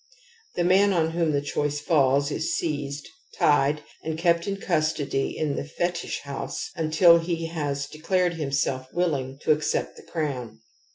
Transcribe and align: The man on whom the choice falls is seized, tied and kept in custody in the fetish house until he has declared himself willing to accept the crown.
The 0.55 0.63
man 0.63 0.93
on 0.93 1.11
whom 1.11 1.31
the 1.31 1.43
choice 1.43 1.79
falls 1.79 2.31
is 2.31 2.55
seized, 2.57 3.07
tied 3.37 3.83
and 4.03 4.17
kept 4.17 4.47
in 4.47 4.57
custody 4.57 5.37
in 5.37 5.55
the 5.55 5.63
fetish 5.63 6.21
house 6.21 6.71
until 6.75 7.19
he 7.19 7.45
has 7.45 7.85
declared 7.85 8.33
himself 8.33 8.91
willing 8.91 9.37
to 9.43 9.51
accept 9.51 9.97
the 9.97 10.03
crown. 10.11 10.61